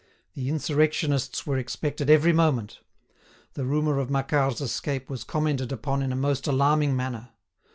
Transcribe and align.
The 0.33 0.49
insurrectionists 0.49 1.45
were 1.45 1.59
expected 1.59 2.09
every 2.09 2.33
moment. 2.33 2.79
The 3.53 3.65
rumour 3.65 3.99
of 3.99 4.09
Macquart's 4.09 4.59
escape 4.59 5.11
was 5.11 5.23
commented 5.23 5.71
upon 5.71 6.01
in 6.01 6.11
a 6.11 6.15
most 6.15 6.47
alarming 6.47 6.95
manner. 6.95 7.29